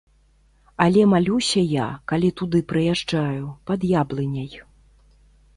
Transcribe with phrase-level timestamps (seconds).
[0.85, 4.51] Але малюся я, калі туды прыязджаю, пад яблыняй.